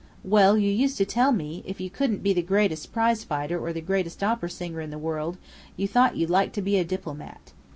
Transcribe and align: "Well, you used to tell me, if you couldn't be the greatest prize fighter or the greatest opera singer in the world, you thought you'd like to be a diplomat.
"Well, 0.23 0.57
you 0.57 0.71
used 0.71 0.97
to 0.97 1.05
tell 1.05 1.31
me, 1.31 1.63
if 1.67 1.79
you 1.79 1.91
couldn't 1.91 2.23
be 2.23 2.33
the 2.33 2.41
greatest 2.41 2.91
prize 2.91 3.23
fighter 3.23 3.63
or 3.63 3.71
the 3.71 3.81
greatest 3.81 4.23
opera 4.23 4.49
singer 4.49 4.81
in 4.81 4.89
the 4.89 4.97
world, 4.97 5.37
you 5.77 5.87
thought 5.87 6.17
you'd 6.17 6.27
like 6.27 6.53
to 6.53 6.61
be 6.63 6.77
a 6.77 6.83
diplomat. 6.83 7.51